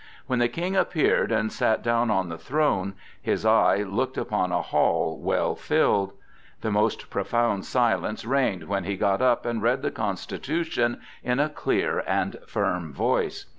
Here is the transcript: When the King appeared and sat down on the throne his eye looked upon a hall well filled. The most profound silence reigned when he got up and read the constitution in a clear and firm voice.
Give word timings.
When 0.25 0.39
the 0.39 0.49
King 0.49 0.75
appeared 0.75 1.31
and 1.31 1.51
sat 1.51 1.83
down 1.83 2.09
on 2.09 2.29
the 2.29 2.37
throne 2.39 2.95
his 3.21 3.45
eye 3.45 3.83
looked 3.83 4.17
upon 4.17 4.51
a 4.51 4.63
hall 4.63 5.19
well 5.19 5.53
filled. 5.55 6.13
The 6.61 6.71
most 6.71 7.11
profound 7.11 7.65
silence 7.65 8.25
reigned 8.25 8.63
when 8.63 8.83
he 8.85 8.97
got 8.97 9.21
up 9.21 9.45
and 9.45 9.61
read 9.61 9.83
the 9.83 9.91
constitution 9.91 11.01
in 11.23 11.39
a 11.39 11.49
clear 11.49 12.03
and 12.07 12.37
firm 12.47 12.91
voice. 12.91 13.45